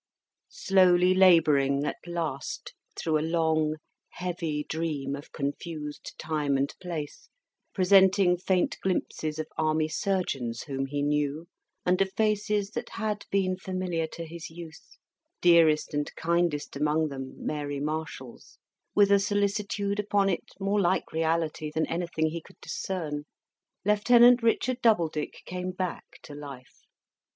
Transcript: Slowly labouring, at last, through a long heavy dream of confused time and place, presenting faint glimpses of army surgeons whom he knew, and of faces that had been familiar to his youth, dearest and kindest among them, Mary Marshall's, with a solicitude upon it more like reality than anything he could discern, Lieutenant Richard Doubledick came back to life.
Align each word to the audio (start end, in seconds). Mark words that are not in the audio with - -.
Slowly 0.49 1.13
labouring, 1.13 1.85
at 1.85 2.07
last, 2.07 2.73
through 2.97 3.19
a 3.19 3.29
long 3.29 3.75
heavy 4.09 4.63
dream 4.63 5.15
of 5.15 5.31
confused 5.31 6.17
time 6.17 6.57
and 6.57 6.73
place, 6.81 7.29
presenting 7.71 8.35
faint 8.35 8.79
glimpses 8.81 9.37
of 9.37 9.45
army 9.59 9.87
surgeons 9.87 10.63
whom 10.63 10.87
he 10.87 11.03
knew, 11.03 11.45
and 11.85 12.01
of 12.01 12.11
faces 12.13 12.71
that 12.71 12.89
had 12.89 13.27
been 13.29 13.57
familiar 13.57 14.07
to 14.07 14.25
his 14.25 14.49
youth, 14.49 14.97
dearest 15.39 15.93
and 15.93 16.11
kindest 16.15 16.75
among 16.75 17.09
them, 17.09 17.35
Mary 17.37 17.79
Marshall's, 17.79 18.57
with 18.95 19.11
a 19.11 19.19
solicitude 19.19 19.99
upon 19.99 20.29
it 20.29 20.43
more 20.59 20.81
like 20.81 21.11
reality 21.11 21.71
than 21.71 21.85
anything 21.85 22.25
he 22.31 22.41
could 22.41 22.59
discern, 22.59 23.25
Lieutenant 23.85 24.41
Richard 24.41 24.81
Doubledick 24.81 25.43
came 25.45 25.69
back 25.69 26.17
to 26.23 26.33
life. 26.33 26.87